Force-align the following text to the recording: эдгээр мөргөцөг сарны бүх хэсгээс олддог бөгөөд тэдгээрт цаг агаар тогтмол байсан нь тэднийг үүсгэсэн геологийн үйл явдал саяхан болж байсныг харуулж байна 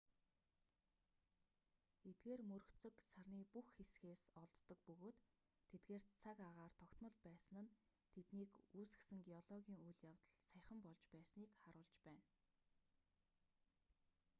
эдгээр 2.09 2.41
мөргөцөг 2.51 2.95
сарны 3.09 3.41
бүх 3.53 3.67
хэсгээс 3.77 4.23
олддог 4.43 4.79
бөгөөд 4.87 5.17
тэдгээрт 5.69 6.09
цаг 6.23 6.37
агаар 6.49 6.73
тогтмол 6.81 7.15
байсан 7.27 7.57
нь 7.63 7.73
тэднийг 8.13 8.51
үүсгэсэн 8.79 9.19
геологийн 9.27 9.81
үйл 9.87 10.01
явдал 10.11 10.41
саяхан 10.49 10.79
болж 10.85 11.01
байсныг 11.13 11.49
харуулж 11.61 11.95
байна 12.07 12.27